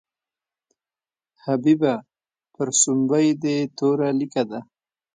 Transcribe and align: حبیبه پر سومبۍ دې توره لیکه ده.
حبیبه 1.43 1.93
پر 2.53 2.67
سومبۍ 2.81 3.27
دې 3.43 3.57
توره 3.77 4.09
لیکه 4.19 4.43
ده. 4.49 4.59